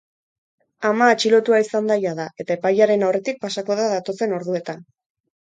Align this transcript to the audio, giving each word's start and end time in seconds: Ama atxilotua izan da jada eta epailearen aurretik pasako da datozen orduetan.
Ama 0.91 1.09
atxilotua 1.15 1.59
izan 1.63 1.89
da 1.91 1.97
jada 2.05 2.25
eta 2.45 2.57
epailearen 2.57 3.05
aurretik 3.11 3.39
pasako 3.45 3.79
da 3.83 3.87
datozen 3.95 4.37
orduetan. 4.41 4.85